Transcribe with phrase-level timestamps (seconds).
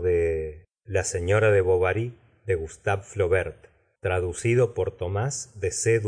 [0.00, 2.18] de la señora de bovary
[3.02, 3.66] flaubert
[4.00, 6.00] de c.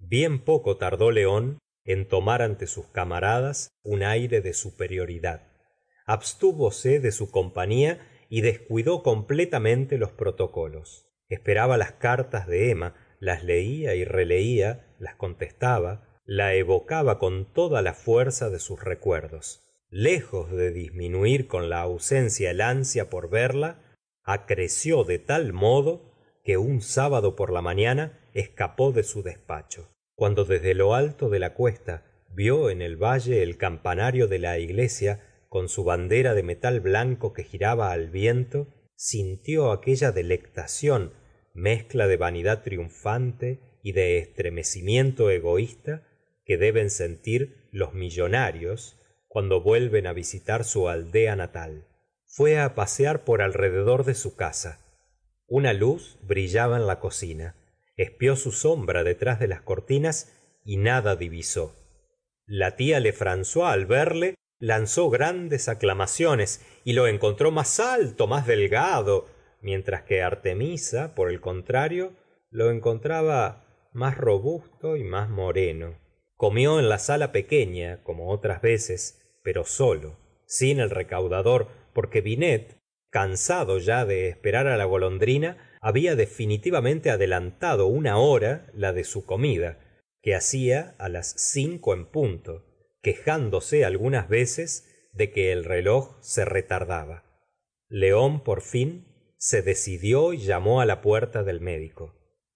[0.00, 5.46] Bien poco tardó león en tomar ante sus camaradas un aire de superioridad.
[6.06, 11.06] Abstúvose de su compañía y descuidó completamente los protocolos.
[11.28, 17.82] Esperaba las cartas de emma las leía y releía las contestaba la evocaba con toda
[17.82, 19.64] la fuerza de sus recuerdos.
[19.88, 26.14] Lejos de disminuir con la ausencia el ansia por verla acreció de tal modo
[26.44, 29.88] que un sábado por la mañana escapó de su despacho.
[30.14, 34.56] Cuando desde lo alto de la cuesta vio en el valle el campanario de la
[34.60, 41.12] iglesia con su bandera de metal blanco que giraba al viento sintió aquella delectación
[41.54, 46.06] mezcla de vanidad triunfante y de estremecimiento egoísta
[46.50, 51.86] que deben sentir los millonarios cuando vuelven á visitar su aldea natal.
[52.26, 54.80] Fué á pasear por alrededor de su casa.
[55.46, 57.54] Una luz brillaba en la cocina
[57.96, 60.32] espió su sombra detrás de las cortinas
[60.64, 61.76] y nada divisó.
[62.46, 69.28] La tia lefrancois al verle lanzó grandes aclamaciones y lo encontró más alto más delgado
[69.60, 72.12] mientras que artemisa por el contrario
[72.50, 76.09] lo encontraba más robusto y más moreno
[76.40, 82.78] comió en la sala pequeña como otras veces pero solo sin el recaudador porque binet
[83.10, 89.26] cansado ya de esperar á la golondrina había definitivamente adelantado una hora la de su
[89.26, 92.64] comida que hacia á las cinco en punto
[93.02, 97.22] quejándose algunas veces de que el reloj se retardaba.
[97.90, 102.14] León por fin se decidió y llamó á la puerta del médico.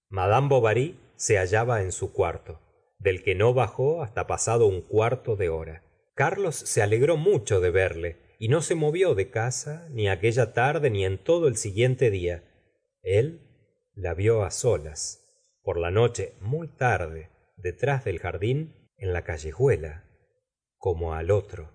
[0.09, 2.65] Madame bovary se hallaba en su cuarto
[2.99, 5.83] del que no bajó hasta pasado un cuarto de hora.
[6.15, 10.91] Carlos se alegró mucho de verle y no se movió de casa ni aquella tarde
[10.91, 12.45] ni en todo el siguiente día.
[13.03, 13.41] El
[13.95, 15.21] la vio á solas
[15.63, 20.05] por la noche muy tarde detrás del jardín en la callejuela
[20.77, 21.73] como al otro.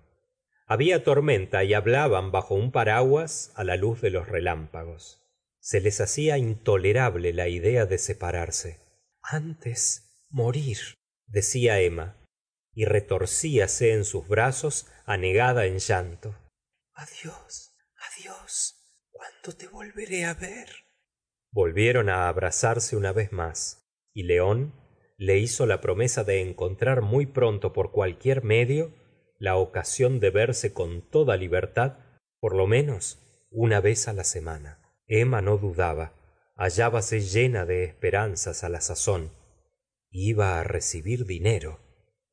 [0.66, 5.20] Había tormenta y hablaban bajo un paraguas á la luz de los relámpagos.
[5.58, 8.78] Se les hacía intolerable la idea de separarse.
[9.20, 10.78] Antes morir
[11.30, 12.16] decía emma
[12.72, 16.36] y retorcíase en sus brazos anegada en llanto.
[16.92, 17.70] Adiós
[18.00, 18.76] adiós
[19.10, 20.68] cuándo te volveré á ver
[21.52, 24.74] volvieron á abrazarse una vez más y león
[25.16, 28.94] le hizo la promesa de encontrar muy pronto por cualquier medio
[29.38, 31.98] la ocasión de verse con toda libertad
[32.40, 33.18] por lo menos
[33.50, 34.78] una vez á la semana.
[35.06, 36.14] Emma no dudaba
[36.56, 39.32] hallábase llena de esperanzas á la sazón
[40.10, 41.80] iba á recibir dinero.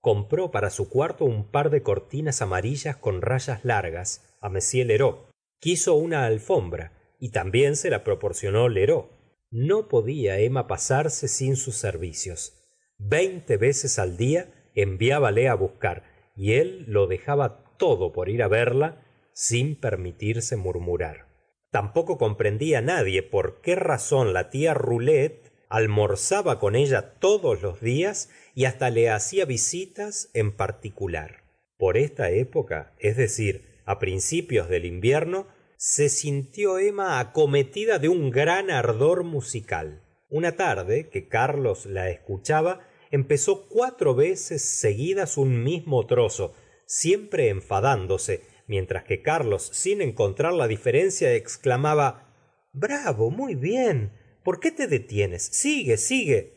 [0.02, 5.28] Compró para su cuarto un par de cortinas amarillas con rayas largas á m lheureux
[5.60, 9.06] quiso una alfombra y también se la proporcionó lheureux
[9.50, 12.54] no podía emma pasarse sin sus servicios.
[12.98, 16.04] Veinte veces al día enviábale á buscar
[16.36, 21.28] y él lo dejaba todo por ir á verla sin permitirse murmurar.
[21.72, 28.30] Tampoco comprendía nadie por qué razón la tia rolet almorzaba con ella todos los días
[28.56, 31.44] y hasta le hacía visitas en particular.
[31.78, 35.48] Por esta época es decir á principios del invierno
[35.78, 40.02] se sintió emma acometida de un gran ardor musical.
[40.30, 46.54] Una tarde que carlos la escuchaba empezó cuatro veces seguidas un mismo trozo
[46.86, 52.34] siempre enfadándose mientras que carlos sin encontrar la diferencia exclamaba
[52.74, 54.12] bravo muy bien
[54.48, 56.54] por qué te detienes sigue sigue.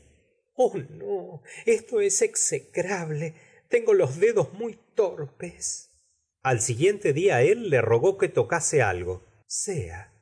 [0.54, 3.34] Oh no esto es execrable.
[3.68, 5.90] Tengo los dedos muy torpes.
[6.40, 9.26] Al siguiente día él le rogó que tocase algo.
[9.48, 10.12] Sea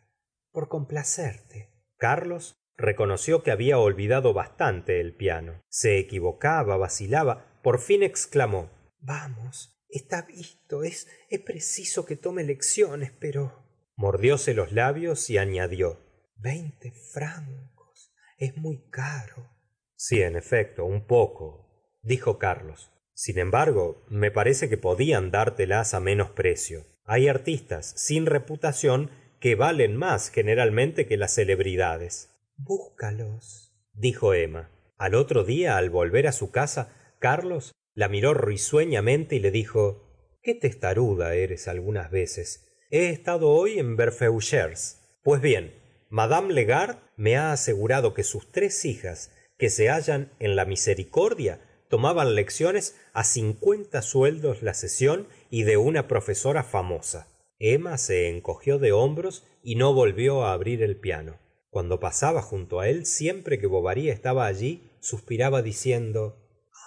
[0.50, 1.68] por complacerte.
[1.98, 5.60] Carlos reconoció que había olvidado bastante el piano.
[5.68, 7.60] Se equivocaba vacilaba.
[7.62, 11.06] Por fin exclamó vamos está visto es
[11.44, 13.62] preciso que tome lecciones pero
[13.94, 16.07] mordióse los labios y añadió
[16.38, 18.12] veinte francos.
[18.38, 19.50] Es muy caro.
[19.96, 22.90] Sí en efecto un poco dijo carlos.
[23.14, 26.86] Sin embargo me parece que podían dártelas á menos precio.
[27.04, 32.30] Hay artistas sin reputación que valen más generalmente que las celebridades.
[32.56, 34.70] Búscalos dijo emma.
[34.96, 40.36] Al otro día al volver á su casa carlos la miró risueñamente y le dijo
[40.42, 42.68] qué testaruda eres algunas veces.
[42.90, 45.74] He estado hoy en barfeuchers pues bien
[46.10, 51.60] madame legard me ha asegurado que sus tres hijas que se hallan en la misericordia
[51.88, 57.28] tomaban lecciones á cincuenta sueldos la sesión y de una profesora famosa.
[57.58, 61.38] Emma se encogió de hombros y no volvió á abrir el piano.
[61.70, 66.36] Cuando pasaba junto á él siempre que bovary estaba allí suspiraba diciendo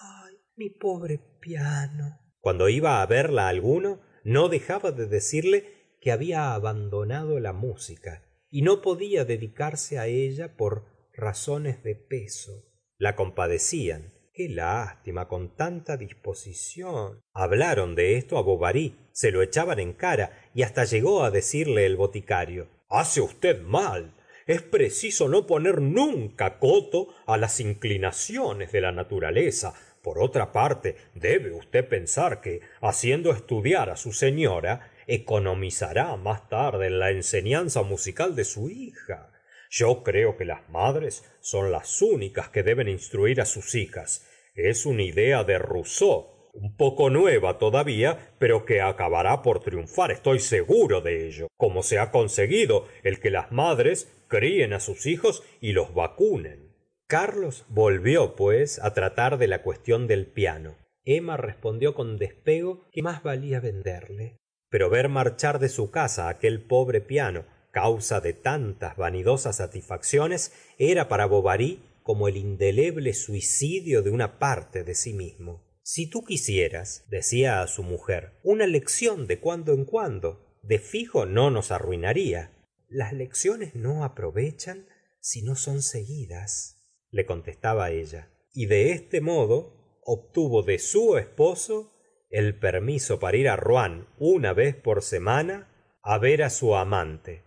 [0.01, 6.53] ay mi pobre piano cuando iba á verla alguno no dejaba de decirle que había
[6.53, 12.65] abandonado la música y no podía dedicarse á ella por razones de peso.
[12.97, 14.13] La compadecían.
[14.33, 17.21] Qué lástima con tanta disposición.
[17.33, 21.85] Hablaron de esto á bovary se lo echaban en cara y hasta llegó á decirle
[21.85, 24.13] el boticario hace usted mal.
[24.45, 30.95] Es preciso no poner nunca coto á las inclinaciones de la naturaleza por otra parte
[31.13, 37.83] debe usted pensar que haciendo estudiar á su señora economizará más tarde en la enseñanza
[37.83, 39.31] musical de su hija.
[39.69, 44.27] Yo creo que las madres son las únicas que deben instruir á sus hijas.
[44.55, 50.39] Es una idea de rousseau un poco nueva todavía pero que acabará por triunfar estoy
[50.39, 51.47] seguro de ello.
[51.57, 56.70] Como se ha conseguido el que las madres críen á sus hijos y los vacunen
[57.11, 60.77] carlos volvió pues á tratar de la cuestión del piano.
[61.03, 64.37] Emma respondió con despego que más valía venderle.
[64.69, 71.09] Pero ver marchar de su casa aquel pobre piano causa de tantas vanidosas satisfacciones era
[71.09, 75.65] para bovary como el indeleble suicidio de una parte de sí mismo.
[75.83, 81.25] Si tú quisieras decía á su mujer una lección de cuando en cuando de fijo
[81.25, 82.51] no nos arruinaría.
[82.87, 84.87] Las lecciones no aprovechan
[85.19, 86.77] si no son seguidas
[87.11, 91.93] le contestaba ella y de este modo obtuvo de su esposo
[92.29, 95.67] el permiso para ir á rouen una vez por semana
[96.01, 97.43] á ver á su amante.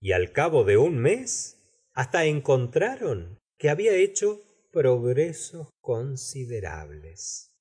[0.00, 4.40] Y al cabo de un mes hasta encontraron que había hecho
[4.72, 7.52] progresos considerables